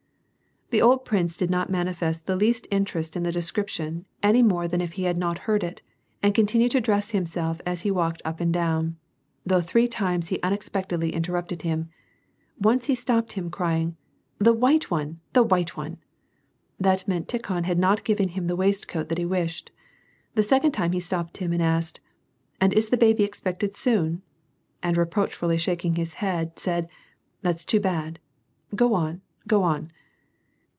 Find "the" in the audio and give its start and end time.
0.73-0.81, 2.27-2.37, 3.23-3.31, 14.39-14.53, 15.33-15.43, 18.47-18.55, 20.35-20.41, 22.87-22.95